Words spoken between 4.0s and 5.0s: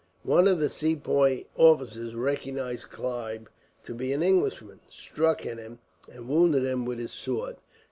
an Englishman,